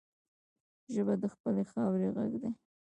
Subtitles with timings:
[0.93, 2.49] ژبه د خپلې خاورې غږ دی